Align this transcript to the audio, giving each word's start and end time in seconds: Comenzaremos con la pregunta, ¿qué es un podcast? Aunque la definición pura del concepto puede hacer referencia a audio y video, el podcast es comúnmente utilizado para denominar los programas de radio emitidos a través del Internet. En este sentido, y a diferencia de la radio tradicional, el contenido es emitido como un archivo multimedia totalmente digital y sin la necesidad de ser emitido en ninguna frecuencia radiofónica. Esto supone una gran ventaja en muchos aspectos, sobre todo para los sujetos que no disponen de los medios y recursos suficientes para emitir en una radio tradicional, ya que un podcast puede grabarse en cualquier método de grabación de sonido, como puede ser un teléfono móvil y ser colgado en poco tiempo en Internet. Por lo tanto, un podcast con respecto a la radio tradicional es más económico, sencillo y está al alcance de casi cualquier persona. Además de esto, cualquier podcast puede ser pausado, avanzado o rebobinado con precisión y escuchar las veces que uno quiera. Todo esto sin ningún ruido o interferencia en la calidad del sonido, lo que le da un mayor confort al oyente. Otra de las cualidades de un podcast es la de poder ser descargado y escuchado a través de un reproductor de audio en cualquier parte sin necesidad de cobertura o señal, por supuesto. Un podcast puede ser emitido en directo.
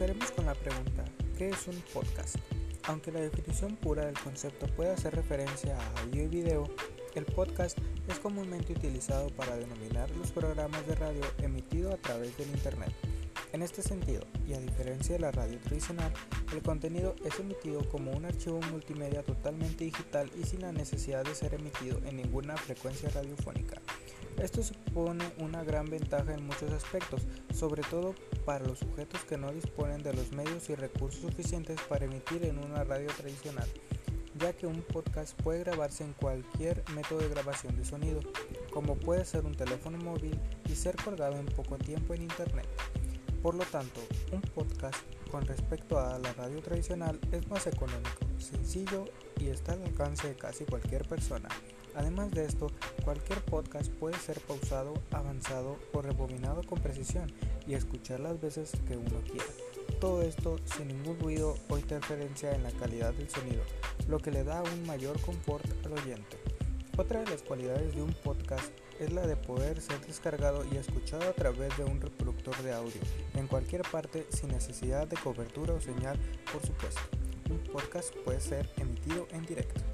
Comenzaremos 0.00 0.30
con 0.30 0.46
la 0.46 0.54
pregunta, 0.54 1.04
¿qué 1.36 1.50
es 1.50 1.66
un 1.66 1.78
podcast? 1.92 2.36
Aunque 2.84 3.12
la 3.12 3.20
definición 3.20 3.76
pura 3.76 4.06
del 4.06 4.18
concepto 4.18 4.66
puede 4.68 4.92
hacer 4.92 5.14
referencia 5.14 5.76
a 5.76 6.00
audio 6.00 6.22
y 6.22 6.26
video, 6.26 6.70
el 7.14 7.26
podcast 7.26 7.76
es 8.08 8.18
comúnmente 8.18 8.72
utilizado 8.72 9.28
para 9.28 9.56
denominar 9.56 10.08
los 10.12 10.30
programas 10.30 10.86
de 10.86 10.94
radio 10.94 11.20
emitidos 11.42 11.92
a 11.92 11.98
través 11.98 12.34
del 12.38 12.48
Internet. 12.48 12.94
En 13.52 13.60
este 13.60 13.82
sentido, 13.82 14.22
y 14.48 14.54
a 14.54 14.58
diferencia 14.58 15.16
de 15.16 15.20
la 15.20 15.32
radio 15.32 15.58
tradicional, 15.58 16.14
el 16.54 16.62
contenido 16.62 17.14
es 17.26 17.38
emitido 17.38 17.86
como 17.90 18.12
un 18.12 18.24
archivo 18.24 18.58
multimedia 18.70 19.22
totalmente 19.22 19.84
digital 19.84 20.30
y 20.34 20.46
sin 20.46 20.62
la 20.62 20.72
necesidad 20.72 21.24
de 21.24 21.34
ser 21.34 21.52
emitido 21.52 21.98
en 22.06 22.16
ninguna 22.16 22.56
frecuencia 22.56 23.10
radiofónica. 23.10 23.82
Esto 24.40 24.62
supone 24.62 25.22
una 25.38 25.62
gran 25.64 25.84
ventaja 25.84 26.32
en 26.32 26.46
muchos 26.46 26.72
aspectos, 26.72 27.20
sobre 27.54 27.82
todo 27.82 28.14
para 28.46 28.64
los 28.64 28.78
sujetos 28.78 29.20
que 29.24 29.36
no 29.36 29.52
disponen 29.52 30.02
de 30.02 30.14
los 30.14 30.32
medios 30.32 30.70
y 30.70 30.74
recursos 30.74 31.20
suficientes 31.20 31.78
para 31.90 32.06
emitir 32.06 32.46
en 32.46 32.56
una 32.56 32.82
radio 32.84 33.10
tradicional, 33.18 33.68
ya 34.38 34.54
que 34.54 34.66
un 34.66 34.80
podcast 34.80 35.38
puede 35.42 35.60
grabarse 35.60 36.04
en 36.04 36.14
cualquier 36.14 36.82
método 36.94 37.18
de 37.18 37.28
grabación 37.28 37.76
de 37.76 37.84
sonido, 37.84 38.20
como 38.72 38.96
puede 38.96 39.26
ser 39.26 39.44
un 39.44 39.54
teléfono 39.54 39.98
móvil 39.98 40.40
y 40.70 40.74
ser 40.74 40.96
colgado 40.96 41.36
en 41.36 41.44
poco 41.44 41.76
tiempo 41.76 42.14
en 42.14 42.22
Internet. 42.22 42.66
Por 43.42 43.54
lo 43.54 43.64
tanto, 43.64 44.00
un 44.32 44.40
podcast 44.40 44.98
con 45.30 45.46
respecto 45.46 46.00
a 46.00 46.18
la 46.18 46.32
radio 46.32 46.62
tradicional 46.62 47.20
es 47.30 47.46
más 47.48 47.66
económico, 47.66 48.20
sencillo 48.38 49.04
y 49.40 49.48
está 49.48 49.72
al 49.72 49.82
alcance 49.82 50.28
de 50.28 50.34
casi 50.36 50.64
cualquier 50.64 51.06
persona. 51.06 51.48
Además 51.94 52.30
de 52.30 52.44
esto, 52.44 52.68
cualquier 53.04 53.40
podcast 53.44 53.90
puede 53.90 54.16
ser 54.18 54.38
pausado, 54.40 54.94
avanzado 55.10 55.76
o 55.92 56.02
rebobinado 56.02 56.62
con 56.62 56.80
precisión 56.80 57.32
y 57.66 57.74
escuchar 57.74 58.20
las 58.20 58.40
veces 58.40 58.72
que 58.86 58.96
uno 58.96 59.20
quiera. 59.24 59.44
Todo 60.00 60.22
esto 60.22 60.56
sin 60.64 60.88
ningún 60.88 61.18
ruido 61.18 61.56
o 61.68 61.78
interferencia 61.78 62.52
en 62.54 62.62
la 62.62 62.70
calidad 62.70 63.12
del 63.14 63.28
sonido, 63.28 63.62
lo 64.08 64.18
que 64.18 64.30
le 64.30 64.44
da 64.44 64.62
un 64.62 64.86
mayor 64.86 65.20
confort 65.20 65.64
al 65.84 65.92
oyente. 65.92 66.38
Otra 66.96 67.20
de 67.20 67.30
las 67.30 67.42
cualidades 67.42 67.94
de 67.94 68.02
un 68.02 68.12
podcast 68.12 68.70
es 69.00 69.12
la 69.12 69.26
de 69.26 69.36
poder 69.36 69.80
ser 69.80 70.00
descargado 70.06 70.64
y 70.70 70.76
escuchado 70.76 71.28
a 71.28 71.32
través 71.32 71.76
de 71.78 71.84
un 71.84 72.00
reproductor 72.00 72.56
de 72.62 72.72
audio 72.72 73.00
en 73.34 73.46
cualquier 73.46 73.82
parte 73.82 74.26
sin 74.30 74.50
necesidad 74.50 75.06
de 75.06 75.16
cobertura 75.16 75.74
o 75.74 75.80
señal, 75.80 76.18
por 76.52 76.64
supuesto. 76.64 77.19
Un 77.50 77.58
podcast 77.72 78.14
puede 78.24 78.40
ser 78.40 78.68
emitido 78.76 79.26
en 79.32 79.44
directo. 79.44 79.89